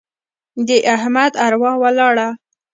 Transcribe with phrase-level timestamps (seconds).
[0.67, 2.27] د احمد اروا ولاړه.